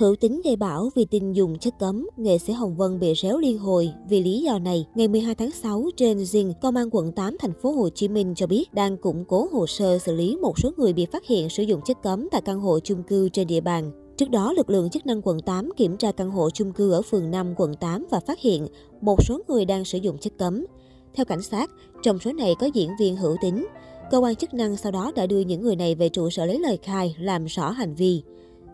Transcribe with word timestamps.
Hữu 0.00 0.16
tính 0.16 0.40
gây 0.44 0.56
bảo 0.56 0.90
vì 0.94 1.04
tin 1.04 1.32
dùng 1.32 1.58
chất 1.58 1.78
cấm, 1.78 2.06
nghệ 2.16 2.38
sĩ 2.38 2.52
Hồng 2.52 2.76
Vân 2.76 3.00
bị 3.00 3.14
réo 3.14 3.38
liên 3.38 3.58
hồi 3.58 3.92
vì 4.08 4.22
lý 4.22 4.42
do 4.42 4.58
này. 4.58 4.86
Ngày 4.94 5.08
12 5.08 5.34
tháng 5.34 5.50
6 5.50 5.84
trên 5.96 6.18
Zing, 6.18 6.52
Công 6.62 6.76
an 6.76 6.88
quận 6.92 7.12
8 7.12 7.36
thành 7.38 7.52
phố 7.62 7.70
Hồ 7.70 7.88
Chí 7.88 8.08
Minh 8.08 8.34
cho 8.36 8.46
biết 8.46 8.74
đang 8.74 8.96
củng 8.96 9.24
cố 9.24 9.48
hồ 9.52 9.66
sơ 9.66 9.98
xử 9.98 10.14
lý 10.14 10.36
một 10.36 10.58
số 10.58 10.70
người 10.76 10.92
bị 10.92 11.06
phát 11.06 11.26
hiện 11.26 11.48
sử 11.48 11.62
dụng 11.62 11.80
chất 11.84 12.02
cấm 12.02 12.28
tại 12.30 12.40
căn 12.40 12.60
hộ 12.60 12.80
chung 12.80 13.02
cư 13.02 13.28
trên 13.28 13.46
địa 13.46 13.60
bàn. 13.60 13.90
Trước 14.16 14.30
đó, 14.30 14.52
lực 14.52 14.70
lượng 14.70 14.90
chức 14.90 15.06
năng 15.06 15.22
quận 15.22 15.40
8 15.40 15.70
kiểm 15.76 15.96
tra 15.96 16.12
căn 16.12 16.30
hộ 16.30 16.50
chung 16.50 16.72
cư 16.72 16.92
ở 16.92 17.02
phường 17.02 17.30
5 17.30 17.54
quận 17.56 17.74
8 17.74 18.06
và 18.10 18.20
phát 18.20 18.40
hiện 18.40 18.66
một 19.00 19.24
số 19.24 19.40
người 19.48 19.64
đang 19.64 19.84
sử 19.84 19.98
dụng 19.98 20.18
chất 20.18 20.32
cấm. 20.38 20.66
Theo 21.14 21.24
cảnh 21.24 21.42
sát, 21.42 21.70
trong 22.02 22.18
số 22.18 22.32
này 22.32 22.54
có 22.60 22.66
diễn 22.66 22.90
viên 23.00 23.16
hữu 23.16 23.36
tính. 23.42 23.66
Cơ 24.10 24.18
quan 24.18 24.36
chức 24.36 24.54
năng 24.54 24.76
sau 24.76 24.92
đó 24.92 25.12
đã 25.16 25.26
đưa 25.26 25.40
những 25.40 25.62
người 25.62 25.76
này 25.76 25.94
về 25.94 26.08
trụ 26.08 26.30
sở 26.30 26.46
lấy 26.46 26.58
lời 26.58 26.78
khai, 26.82 27.16
làm 27.18 27.46
rõ 27.46 27.70
hành 27.70 27.94
vi. 27.94 28.22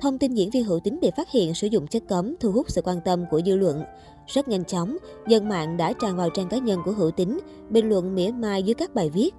Thông 0.01 0.19
tin 0.19 0.35
diễn 0.35 0.51
viên 0.51 0.65
hữu 0.65 0.81
tính 0.81 0.99
bị 1.03 1.11
phát 1.17 1.31
hiện 1.31 1.55
sử 1.55 1.67
dụng 1.67 1.87
chất 1.87 2.03
cấm 2.09 2.35
thu 2.41 2.53
hút 2.53 2.71
sự 2.71 2.83
quan 2.85 3.01
tâm 3.05 3.25
của 3.31 3.41
dư 3.47 3.57
luận. 3.57 3.83
Rất 4.27 4.49
nhanh 4.49 4.65
chóng, 4.65 4.97
dân 5.29 5.49
mạng 5.49 5.77
đã 5.77 5.93
tràn 5.93 6.17
vào 6.17 6.31
trang 6.31 6.49
cá 6.49 6.59
nhân 6.59 6.81
của 6.85 6.93
hữu 6.93 7.11
tính, 7.11 7.39
bình 7.71 7.89
luận 7.89 8.15
mỉa 8.15 8.31
mai 8.31 8.63
dưới 8.63 8.75
các 8.75 8.95
bài 8.95 9.11
viết. 9.11 9.35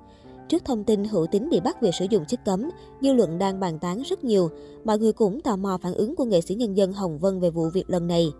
Trước 0.50 0.66
thông 0.66 0.84
tin 0.84 1.04
hữu 1.04 1.28
tính 1.28 1.50
bị 1.50 1.60
bắt 1.60 1.82
vì 1.82 1.92
sử 2.00 2.06
dụng 2.10 2.26
chất 2.28 2.46
cấm, 2.46 2.70
dư 3.02 3.14
luận 3.14 3.38
đang 3.38 3.60
bàn 3.60 3.80
tán 3.80 4.02
rất 4.02 4.24
nhiều. 4.24 4.50
Mọi 4.84 5.00
người 5.00 5.14
cũng 5.14 5.42
tò 5.42 5.56
mò 5.56 5.78
phản 5.82 5.94
ứng 5.94 6.16
của 6.16 6.26
nghệ 6.26 6.42
sĩ 6.42 6.56
nhân 6.56 6.78
dân 6.78 6.94
Hồng 6.94 7.20
Vân 7.20 7.40
về 7.40 7.50
vụ 7.50 7.70
việc 7.74 7.90
lần 7.90 8.08
này. 8.08 8.32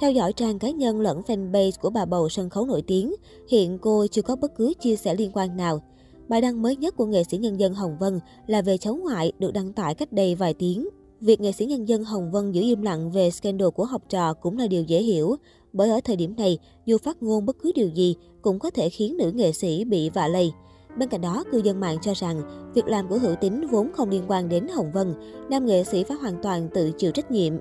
Theo 0.00 0.12
dõi 0.12 0.32
trang 0.32 0.58
cá 0.58 0.70
nhân 0.70 1.00
lẫn 1.00 1.20
fanpage 1.26 1.72
của 1.80 1.90
bà 1.90 2.04
bầu 2.04 2.28
sân 2.28 2.50
khấu 2.50 2.66
nổi 2.66 2.82
tiếng, 2.86 3.14
hiện 3.48 3.78
cô 3.78 4.06
chưa 4.10 4.22
có 4.22 4.36
bất 4.36 4.56
cứ 4.56 4.72
chia 4.80 4.96
sẻ 4.96 5.14
liên 5.14 5.30
quan 5.34 5.56
nào. 5.56 5.82
Bài 6.28 6.40
đăng 6.40 6.62
mới 6.62 6.76
nhất 6.76 6.96
của 6.96 7.06
nghệ 7.06 7.24
sĩ 7.24 7.38
nhân 7.38 7.60
dân 7.60 7.74
Hồng 7.74 7.96
Vân 8.00 8.20
là 8.46 8.62
về 8.62 8.78
cháu 8.78 8.94
ngoại 8.94 9.32
được 9.38 9.52
đăng 9.52 9.72
tải 9.72 9.94
cách 9.94 10.12
đây 10.12 10.34
vài 10.34 10.54
tiếng. 10.54 10.88
Việc 11.20 11.40
nghệ 11.40 11.52
sĩ 11.52 11.66
nhân 11.66 11.88
dân 11.88 12.04
Hồng 12.04 12.30
Vân 12.30 12.52
giữ 12.52 12.62
im 12.62 12.82
lặng 12.82 13.10
về 13.10 13.30
scandal 13.30 13.68
của 13.68 13.84
học 13.84 14.02
trò 14.08 14.34
cũng 14.34 14.58
là 14.58 14.66
điều 14.66 14.82
dễ 14.82 15.02
hiểu, 15.02 15.36
bởi 15.72 15.90
ở 15.90 16.00
thời 16.04 16.16
điểm 16.16 16.36
này, 16.36 16.58
dù 16.86 16.98
phát 16.98 17.22
ngôn 17.22 17.46
bất 17.46 17.56
cứ 17.62 17.72
điều 17.74 17.88
gì 17.88 18.16
cũng 18.42 18.58
có 18.58 18.70
thể 18.70 18.90
khiến 18.90 19.16
nữ 19.16 19.32
nghệ 19.32 19.52
sĩ 19.52 19.84
bị 19.84 20.10
vạ 20.10 20.28
lây. 20.28 20.52
Bên 20.98 21.08
cạnh 21.08 21.20
đó, 21.20 21.44
cư 21.52 21.58
dân 21.58 21.80
mạng 21.80 21.98
cho 22.02 22.12
rằng 22.14 22.42
việc 22.74 22.86
làm 22.86 23.08
của 23.08 23.18
Hữu 23.18 23.34
Tính 23.34 23.66
vốn 23.70 23.90
không 23.92 24.10
liên 24.10 24.22
quan 24.28 24.48
đến 24.48 24.66
Hồng 24.74 24.92
Vân, 24.92 25.14
nam 25.50 25.66
nghệ 25.66 25.84
sĩ 25.84 26.04
phải 26.04 26.16
hoàn 26.16 26.42
toàn 26.42 26.68
tự 26.74 26.92
chịu 26.98 27.12
trách 27.12 27.30
nhiệm. 27.30 27.54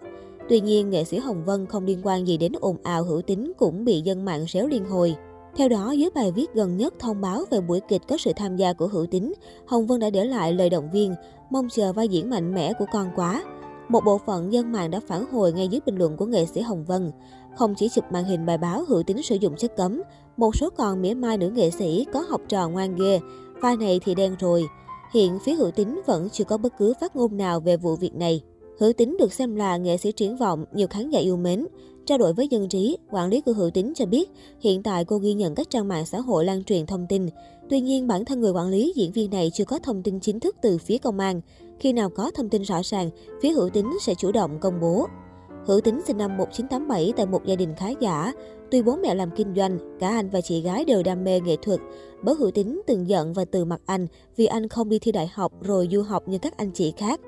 Tuy 0.49 0.61
nhiên, 0.61 0.89
nghệ 0.89 1.03
sĩ 1.03 1.17
Hồng 1.17 1.45
Vân 1.45 1.65
không 1.65 1.85
liên 1.85 1.99
quan 2.03 2.27
gì 2.27 2.37
đến 2.37 2.51
ồn 2.61 2.77
ào 2.83 3.03
Hữu 3.03 3.21
Tính 3.21 3.51
cũng 3.57 3.85
bị 3.85 4.01
dân 4.01 4.25
mạng 4.25 4.45
réo 4.49 4.67
liên 4.67 4.85
hồi. 4.85 5.15
Theo 5.55 5.69
đó, 5.69 5.91
dưới 5.91 6.09
bài 6.15 6.31
viết 6.31 6.53
gần 6.53 6.77
nhất 6.77 6.93
thông 6.99 7.21
báo 7.21 7.43
về 7.49 7.61
buổi 7.61 7.79
kịch 7.79 8.01
có 8.07 8.17
sự 8.17 8.31
tham 8.35 8.55
gia 8.55 8.73
của 8.73 8.87
Hữu 8.87 9.05
Tính, 9.05 9.33
Hồng 9.65 9.87
Vân 9.87 9.99
đã 9.99 10.09
để 10.09 10.25
lại 10.25 10.53
lời 10.53 10.69
động 10.69 10.89
viên, 10.91 11.15
mong 11.49 11.67
chờ 11.69 11.93
vai 11.93 12.07
diễn 12.07 12.29
mạnh 12.29 12.53
mẽ 12.53 12.73
của 12.73 12.85
con 12.93 13.07
quá. 13.15 13.43
Một 13.89 14.03
bộ 14.05 14.17
phận 14.25 14.53
dân 14.53 14.71
mạng 14.71 14.91
đã 14.91 14.99
phản 15.07 15.25
hồi 15.31 15.53
ngay 15.53 15.67
dưới 15.67 15.81
bình 15.85 15.97
luận 15.97 16.17
của 16.17 16.25
nghệ 16.25 16.45
sĩ 16.45 16.61
Hồng 16.61 16.85
Vân. 16.85 17.11
Không 17.57 17.75
chỉ 17.77 17.89
chụp 17.89 18.05
màn 18.11 18.23
hình 18.23 18.45
bài 18.45 18.57
báo 18.57 18.83
Hữu 18.87 19.03
Tính 19.03 19.23
sử 19.23 19.35
dụng 19.35 19.55
chất 19.55 19.77
cấm, 19.77 20.01
một 20.37 20.55
số 20.55 20.69
còn 20.69 21.01
mỉa 21.01 21.13
mai 21.13 21.37
nữ 21.37 21.49
nghệ 21.49 21.69
sĩ 21.69 22.05
có 22.13 22.19
học 22.29 22.41
trò 22.47 22.69
ngoan 22.69 22.95
ghê, 22.95 23.19
vai 23.61 23.77
này 23.77 23.99
thì 24.05 24.15
đen 24.15 24.35
rồi. 24.39 24.63
Hiện 25.13 25.39
phía 25.45 25.53
Hữu 25.53 25.71
Tính 25.71 26.01
vẫn 26.05 26.29
chưa 26.29 26.43
có 26.43 26.57
bất 26.57 26.73
cứ 26.77 26.93
phát 27.01 27.15
ngôn 27.15 27.37
nào 27.37 27.59
về 27.59 27.77
vụ 27.77 27.95
việc 27.95 28.15
này. 28.15 28.41
Hữu 28.79 28.93
Tính 28.93 29.17
được 29.19 29.33
xem 29.33 29.55
là 29.55 29.77
nghệ 29.77 29.97
sĩ 29.97 30.11
triển 30.11 30.37
vọng, 30.37 30.65
nhiều 30.73 30.87
khán 30.87 31.09
giả 31.09 31.19
yêu 31.19 31.37
mến. 31.37 31.65
Trao 32.09 32.17
đổi 32.17 32.33
với 32.33 32.47
dân 32.47 32.69
trí, 32.69 32.97
quản 33.11 33.29
lý 33.29 33.41
của 33.41 33.53
Hữu 33.53 33.69
Tính 33.69 33.93
cho 33.95 34.05
biết 34.05 34.29
hiện 34.59 34.83
tại 34.83 35.05
cô 35.05 35.17
ghi 35.17 35.33
nhận 35.33 35.55
các 35.55 35.69
trang 35.69 35.87
mạng 35.87 36.05
xã 36.05 36.19
hội 36.19 36.45
lan 36.45 36.63
truyền 36.63 36.85
thông 36.85 37.05
tin. 37.09 37.29
Tuy 37.69 37.81
nhiên, 37.81 38.07
bản 38.07 38.25
thân 38.25 38.41
người 38.41 38.51
quản 38.51 38.67
lý 38.67 38.93
diễn 38.95 39.11
viên 39.11 39.31
này 39.31 39.51
chưa 39.53 39.65
có 39.65 39.79
thông 39.79 40.03
tin 40.03 40.19
chính 40.19 40.39
thức 40.39 40.55
từ 40.61 40.77
phía 40.77 40.97
công 40.97 41.19
an. 41.19 41.41
Khi 41.79 41.93
nào 41.93 42.09
có 42.09 42.31
thông 42.31 42.49
tin 42.49 42.61
rõ 42.61 42.81
ràng, 42.83 43.09
phía 43.41 43.49
Hữu 43.49 43.69
Tính 43.69 43.97
sẽ 44.01 44.13
chủ 44.15 44.31
động 44.31 44.59
công 44.59 44.79
bố. 44.81 45.07
Hữu 45.65 45.81
Tính 45.81 46.01
sinh 46.07 46.17
năm 46.17 46.37
1987 46.37 47.13
tại 47.17 47.25
một 47.25 47.45
gia 47.45 47.55
đình 47.55 47.73
khá 47.77 47.89
giả. 47.99 48.33
Tuy 48.71 48.81
bố 48.81 48.95
mẹ 48.95 49.15
làm 49.15 49.29
kinh 49.35 49.55
doanh, 49.55 49.97
cả 49.99 50.09
anh 50.09 50.29
và 50.29 50.41
chị 50.41 50.61
gái 50.61 50.85
đều 50.85 51.03
đam 51.03 51.23
mê 51.23 51.39
nghệ 51.39 51.55
thuật. 51.61 51.79
Bố 52.23 52.33
Hữu 52.33 52.51
Tính 52.51 52.81
từng 52.87 53.09
giận 53.09 53.33
và 53.33 53.45
từ 53.45 53.65
mặt 53.65 53.81
anh 53.85 54.07
vì 54.35 54.45
anh 54.45 54.67
không 54.67 54.89
đi 54.89 54.99
thi 54.99 55.11
đại 55.11 55.29
học 55.33 55.51
rồi 55.61 55.89
du 55.91 56.01
học 56.01 56.27
như 56.27 56.37
các 56.37 56.57
anh 56.57 56.71
chị 56.71 56.93
khác. 56.97 57.19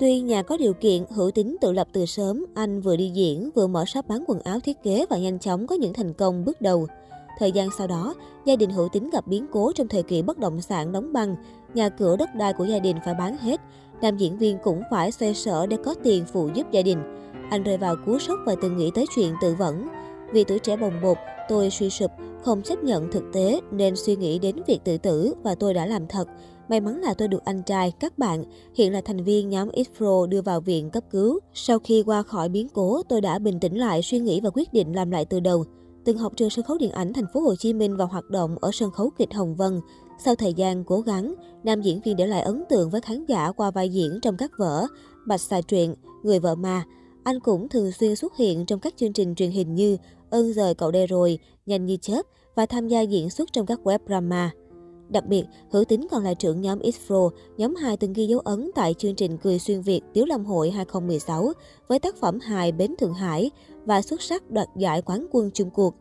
Tuy 0.00 0.20
nhà 0.20 0.42
có 0.42 0.56
điều 0.56 0.72
kiện, 0.72 1.04
Hữu 1.10 1.30
Tính 1.30 1.56
tự 1.60 1.72
lập 1.72 1.88
từ 1.92 2.06
sớm, 2.06 2.46
anh 2.54 2.80
vừa 2.80 2.96
đi 2.96 3.08
diễn, 3.08 3.50
vừa 3.54 3.66
mở 3.66 3.84
shop 3.84 4.08
bán 4.08 4.24
quần 4.26 4.40
áo 4.40 4.60
thiết 4.60 4.82
kế 4.82 5.06
và 5.10 5.18
nhanh 5.18 5.38
chóng 5.38 5.66
có 5.66 5.74
những 5.74 5.92
thành 5.92 6.12
công 6.12 6.44
bước 6.44 6.60
đầu. 6.60 6.86
Thời 7.38 7.52
gian 7.52 7.68
sau 7.78 7.86
đó, 7.86 8.14
gia 8.44 8.56
đình 8.56 8.70
Hữu 8.70 8.88
Tính 8.88 9.10
gặp 9.10 9.26
biến 9.26 9.46
cố 9.52 9.72
trong 9.72 9.88
thời 9.88 10.02
kỳ 10.02 10.22
bất 10.22 10.38
động 10.38 10.60
sản 10.60 10.92
đóng 10.92 11.12
băng, 11.12 11.36
nhà 11.74 11.88
cửa 11.88 12.16
đất 12.16 12.34
đai 12.34 12.52
của 12.52 12.64
gia 12.64 12.78
đình 12.78 12.96
phải 13.04 13.14
bán 13.14 13.36
hết. 13.36 13.60
Nam 14.02 14.16
diễn 14.16 14.38
viên 14.38 14.58
cũng 14.64 14.82
phải 14.90 15.12
xoay 15.12 15.34
sở 15.34 15.66
để 15.66 15.76
có 15.84 15.94
tiền 16.02 16.24
phụ 16.32 16.48
giúp 16.54 16.66
gia 16.72 16.82
đình. 16.82 16.98
Anh 17.50 17.62
rơi 17.62 17.76
vào 17.76 17.96
cú 18.06 18.18
sốc 18.18 18.38
và 18.46 18.54
từng 18.62 18.76
nghĩ 18.76 18.90
tới 18.94 19.06
chuyện 19.14 19.34
tự 19.42 19.54
vẫn. 19.54 19.88
Vì 20.32 20.44
tuổi 20.44 20.58
trẻ 20.58 20.76
bồng 20.76 21.00
bột, 21.02 21.16
tôi 21.48 21.70
suy 21.70 21.90
sụp, 21.90 22.10
không 22.42 22.62
chấp 22.62 22.84
nhận 22.84 23.12
thực 23.12 23.24
tế 23.32 23.60
nên 23.70 23.96
suy 23.96 24.16
nghĩ 24.16 24.38
đến 24.38 24.56
việc 24.66 24.80
tự 24.84 24.98
tử 24.98 25.34
và 25.42 25.54
tôi 25.54 25.74
đã 25.74 25.86
làm 25.86 26.06
thật. 26.06 26.28
May 26.70 26.80
mắn 26.80 27.00
là 27.00 27.14
tôi 27.14 27.28
được 27.28 27.44
anh 27.44 27.62
trai, 27.62 27.92
các 28.00 28.18
bạn, 28.18 28.44
hiện 28.74 28.92
là 28.92 29.00
thành 29.00 29.24
viên 29.24 29.48
nhóm 29.48 29.68
X-Pro 29.68 30.26
đưa 30.26 30.42
vào 30.42 30.60
viện 30.60 30.90
cấp 30.90 31.04
cứu. 31.10 31.38
Sau 31.54 31.78
khi 31.78 32.02
qua 32.02 32.22
khỏi 32.22 32.48
biến 32.48 32.68
cố, 32.68 33.02
tôi 33.08 33.20
đã 33.20 33.38
bình 33.38 33.60
tĩnh 33.60 33.78
lại 33.78 34.02
suy 34.02 34.18
nghĩ 34.18 34.40
và 34.40 34.50
quyết 34.50 34.72
định 34.72 34.92
làm 34.92 35.10
lại 35.10 35.24
từ 35.24 35.40
đầu. 35.40 35.64
Từng 36.04 36.18
học 36.18 36.32
trường 36.36 36.50
sân 36.50 36.64
khấu 36.64 36.78
điện 36.78 36.90
ảnh 36.90 37.12
thành 37.12 37.24
phố 37.34 37.40
Hồ 37.40 37.54
Chí 37.56 37.72
Minh 37.72 37.96
và 37.96 38.04
hoạt 38.04 38.24
động 38.30 38.56
ở 38.60 38.70
sân 38.72 38.90
khấu 38.90 39.10
kịch 39.18 39.34
Hồng 39.34 39.54
Vân. 39.54 39.80
Sau 40.24 40.34
thời 40.34 40.54
gian 40.54 40.84
cố 40.84 41.00
gắng, 41.00 41.34
nam 41.64 41.82
diễn 41.82 42.00
viên 42.04 42.16
để 42.16 42.26
lại 42.26 42.42
ấn 42.42 42.64
tượng 42.68 42.90
với 42.90 43.00
khán 43.00 43.24
giả 43.26 43.52
qua 43.52 43.70
vai 43.70 43.88
diễn 43.88 44.18
trong 44.22 44.36
các 44.36 44.50
vở 44.58 44.86
Bạch 45.26 45.40
xà 45.40 45.60
truyện, 45.60 45.94
Người 46.22 46.38
vợ 46.38 46.54
ma. 46.54 46.84
Anh 47.24 47.40
cũng 47.40 47.68
thường 47.68 47.92
xuyên 47.92 48.16
xuất 48.16 48.36
hiện 48.36 48.66
trong 48.66 48.80
các 48.80 48.94
chương 48.96 49.12
trình 49.12 49.34
truyền 49.34 49.50
hình 49.50 49.74
như 49.74 49.96
Ơn 50.30 50.52
rời 50.52 50.74
cậu 50.74 50.90
đây 50.90 51.06
rồi, 51.06 51.38
Nhanh 51.66 51.86
như 51.86 51.96
chớp 51.96 52.22
và 52.54 52.66
tham 52.66 52.88
gia 52.88 53.00
diễn 53.00 53.30
xuất 53.30 53.52
trong 53.52 53.66
các 53.66 53.80
web 53.84 53.98
drama. 54.06 54.50
Đặc 55.10 55.26
biệt, 55.26 55.44
Hữu 55.70 55.84
Tính 55.84 56.06
còn 56.10 56.24
là 56.24 56.34
trưởng 56.34 56.60
nhóm 56.60 56.78
X-Pro, 56.78 57.30
nhóm 57.56 57.74
hài 57.74 57.96
từng 57.96 58.12
ghi 58.12 58.26
dấu 58.26 58.40
ấn 58.40 58.70
tại 58.74 58.94
chương 58.94 59.14
trình 59.14 59.38
Cười 59.38 59.58
xuyên 59.58 59.80
Việt 59.80 60.00
Tiếu 60.12 60.24
Lâm 60.26 60.44
Hội 60.44 60.70
2016 60.70 61.52
với 61.88 61.98
tác 61.98 62.16
phẩm 62.16 62.40
hài 62.40 62.72
Bến 62.72 62.94
Thượng 62.98 63.14
Hải 63.14 63.50
và 63.84 64.02
xuất 64.02 64.22
sắc 64.22 64.50
đoạt 64.50 64.68
giải 64.76 65.02
quán 65.02 65.26
quân 65.30 65.50
chung 65.54 65.70
cuộc. 65.70 65.94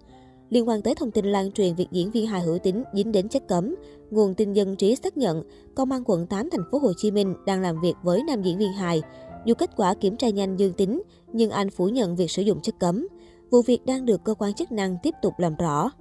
Liên 0.50 0.68
quan 0.68 0.82
tới 0.82 0.96
thông 0.96 1.12
tin 1.12 1.26
lan 1.26 1.52
truyền 1.52 1.76
việc 1.76 1.88
diễn 1.92 2.12
viên 2.12 2.28
hài 2.28 2.42
Hữu 2.42 2.58
Tính 2.58 2.84
dính 2.94 3.12
đến 3.12 3.30
chất 3.30 3.48
cấm, 3.48 3.76
nguồn 4.12 4.34
tin 4.34 4.54
dân 4.54 4.76
trí 4.76 4.96
xác 4.96 5.18
nhận 5.18 5.44
Công 5.76 5.92
an 5.92 6.04
quận 6.06 6.28
8 6.28 6.50
thành 6.50 6.64
phố 6.72 6.80
Hồ 6.80 6.92
Chí 6.98 7.12
Minh 7.12 7.36
đang 7.46 7.62
làm 7.62 7.82
việc 7.82 7.94
với 8.04 8.24
nam 8.24 8.42
diễn 8.42 8.58
viên 8.58 8.74
hài. 8.74 9.02
Dù 9.46 9.54
kết 9.54 9.70
quả 9.76 9.94
kiểm 9.94 10.18
tra 10.18 10.30
nhanh 10.30 10.58
dương 10.58 10.74
tính, 10.74 11.02
nhưng 11.34 11.50
anh 11.50 11.70
phủ 11.70 11.88
nhận 11.88 12.16
việc 12.16 12.32
sử 12.32 12.42
dụng 12.42 12.62
chất 12.62 12.80
cấm. 12.80 13.08
Vụ 13.52 13.62
việc 13.62 13.86
đang 13.86 14.06
được 14.06 14.24
cơ 14.24 14.34
quan 14.34 14.54
chức 14.54 14.72
năng 14.72 14.98
tiếp 15.04 15.14
tục 15.22 15.34
làm 15.38 15.56
rõ. 15.56 15.92